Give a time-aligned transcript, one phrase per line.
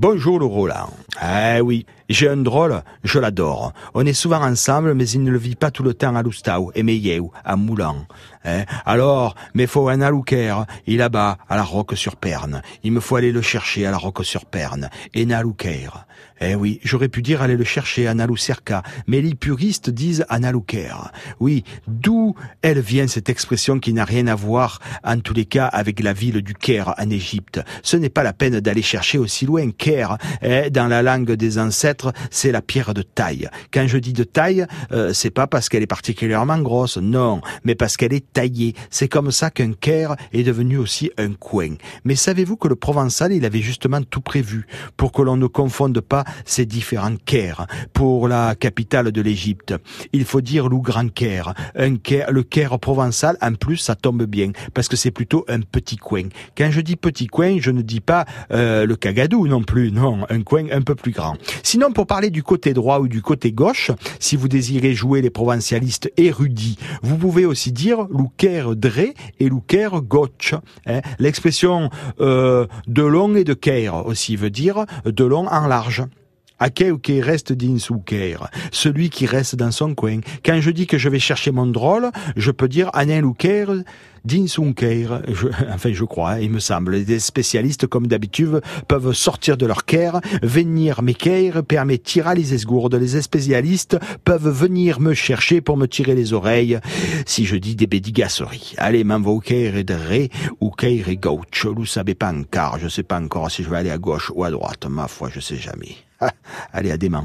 [0.00, 0.90] Bonjour le Roland.
[1.20, 3.72] Eh oui, j'ai un drôle, je l'adore.
[3.94, 6.72] On est souvent ensemble, mais il ne le vit pas tout le temps à Loustau,
[6.74, 8.06] et Meyeu, à Moulan.
[8.44, 10.54] Eh, alors, mais faut un alouquer,
[10.86, 12.62] il est là-bas, à la Roque-sur-Perne.
[12.82, 14.90] Il me faut aller le chercher à la Roque-sur-Perne.
[15.14, 15.88] Et Nalouquer.
[16.40, 20.38] Eh oui, j'aurais pu dire aller le chercher à Naloucerca, mais les puristes disent à.
[21.40, 25.66] Oui, d'où elle vient cette expression qui n'a rien à voir, en tous les cas,
[25.66, 27.60] avec la ville du Caire en Égypte.
[27.82, 29.70] Ce n'est pas la peine d'aller chercher aussi loin.
[29.70, 31.97] Caire, eh, dans la langue des ancêtres,
[32.30, 33.48] c'est la pierre de taille.
[33.72, 37.74] Quand je dis de taille, euh, c'est pas parce qu'elle est particulièrement grosse, non, mais
[37.74, 38.74] parce qu'elle est taillée.
[38.90, 41.74] C'est comme ça qu'un Caire est devenu aussi un coin.
[42.04, 44.66] Mais savez-vous que le Provençal, il avait justement tout prévu
[44.96, 47.66] pour que l'on ne confonde pas ces différents Caires.
[47.92, 49.74] Pour la capitale de l'Égypte,
[50.12, 51.54] il faut dire le Grand Caire.
[51.74, 55.60] Un Caire, le Caire provençal, en plus, ça tombe bien parce que c'est plutôt un
[55.60, 56.28] petit coin.
[56.56, 60.26] Quand je dis petit coin, je ne dis pas euh, le Cagadou non plus, non,
[60.28, 61.36] un coin un peu plus grand.
[61.62, 65.30] Sinon, pour parler du côté droit ou du côté gauche, si vous désirez jouer les
[65.30, 70.54] provincialistes érudits, vous pouvez aussi dire Louker Dré et Louker Gauche.
[70.86, 71.00] Hein.
[71.18, 76.04] L'expression euh, de long et de caire aussi veut dire de long en large.
[76.60, 78.36] Ake ou reste d'insouker,
[78.72, 80.20] celui qui reste dans son coin.
[80.44, 82.90] Quand je dis que je vais chercher mon drôle, je peux dire
[84.28, 85.22] D'Insunker,
[85.72, 87.02] enfin je crois, il me semble.
[87.04, 92.94] Des spécialistes, comme d'habitude, peuvent sortir de leur caire, venir m'équerre, permettre tirer les esgourdes.
[92.94, 96.78] Les spécialistes peuvent venir me chercher pour me tirer les oreilles,
[97.24, 98.74] si je dis des bédigasseries.
[98.76, 103.18] Allez, m'invoquer et de ré, ou et gauche, vous savez pas encore, je sais pas
[103.18, 105.96] encore si je vais aller à gauche ou à droite, ma foi, je sais jamais.
[106.72, 107.24] Allez, à demain.